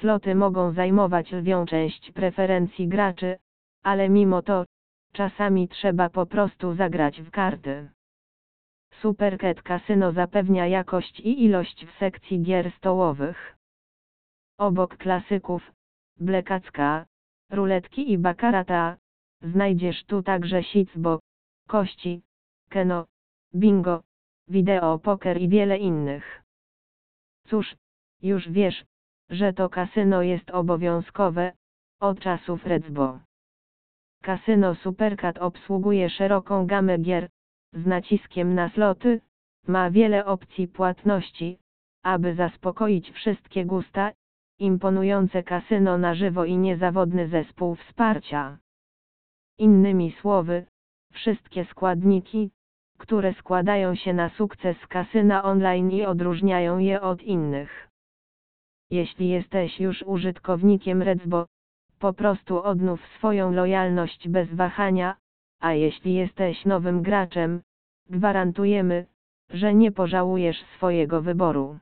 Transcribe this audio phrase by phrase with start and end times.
[0.00, 3.38] Sloty mogą zajmować lwią część preferencji graczy,
[3.82, 4.64] ale mimo to,
[5.12, 7.90] czasami trzeba po prostu zagrać w karty.
[9.00, 13.56] Supercat Casino zapewnia jakość i ilość w sekcji gier stołowych.
[14.58, 15.72] Obok klasyków,
[16.20, 17.06] blekacka,
[17.50, 18.96] ruletki i bakarata,
[19.42, 21.18] znajdziesz tu także sicbo,
[21.68, 22.22] kości,
[22.68, 23.06] keno,
[23.54, 24.02] bingo,
[24.48, 26.42] wideo poker i wiele innych.
[27.46, 27.76] Cóż,
[28.22, 28.84] już wiesz,
[29.30, 31.52] że to kasyno jest obowiązkowe,
[32.00, 33.18] od czasów Redsbo.
[34.22, 37.28] Kasyno Supercat obsługuje szeroką gamę gier,
[37.72, 39.20] z naciskiem na sloty,
[39.66, 41.58] ma wiele opcji płatności,
[42.02, 44.12] aby zaspokoić wszystkie gusta,
[44.58, 48.58] imponujące kasyno na żywo i niezawodny zespół wsparcia.
[49.58, 50.66] Innymi słowy,
[51.12, 52.50] wszystkie składniki,
[52.98, 57.87] które składają się na sukces kasyna online i odróżniają je od innych.
[58.90, 61.46] Jeśli jesteś już użytkownikiem Redsbo,
[61.98, 65.16] po prostu odnów swoją lojalność bez wahania,
[65.60, 67.62] a jeśli jesteś nowym graczem,
[68.10, 69.06] gwarantujemy,
[69.50, 71.78] że nie pożałujesz swojego wyboru.